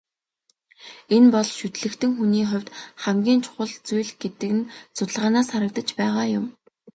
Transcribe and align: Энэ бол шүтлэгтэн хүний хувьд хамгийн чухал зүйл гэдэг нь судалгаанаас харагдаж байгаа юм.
Энэ 1.15 1.29
бол 1.35 1.47
шүтлэгтэн 1.57 2.11
хүний 2.17 2.45
хувьд 2.49 2.69
хамгийн 3.03 3.41
чухал 3.45 3.71
зүйл 3.87 4.11
гэдэг 4.21 4.51
нь 4.57 4.69
судалгаанаас 4.95 5.47
харагдаж 5.51 5.89
байгаа 5.99 6.25
юм. 6.39 6.45